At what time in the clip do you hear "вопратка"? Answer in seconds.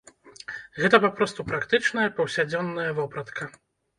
3.01-3.51